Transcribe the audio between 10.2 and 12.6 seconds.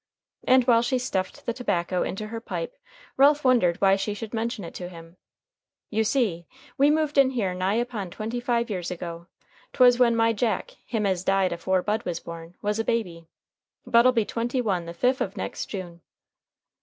Jack, him as died afore Bud was born,